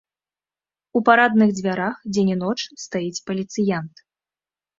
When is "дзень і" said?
2.15-2.39